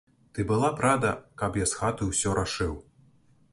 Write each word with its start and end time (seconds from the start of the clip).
Ты 0.37 0.45
была 0.51 0.69
б 0.79 0.83
рада, 0.85 1.11
каб 1.43 1.61
я 1.63 1.69
з 1.73 1.77
хаты 1.83 2.09
ўсё 2.09 2.35
рашыў? 2.41 2.75